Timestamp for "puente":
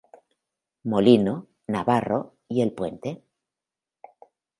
2.73-3.21